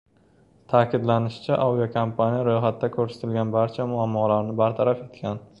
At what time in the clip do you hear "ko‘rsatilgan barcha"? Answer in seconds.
2.97-3.89